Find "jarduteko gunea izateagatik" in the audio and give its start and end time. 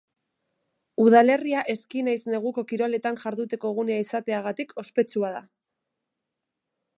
3.25-4.75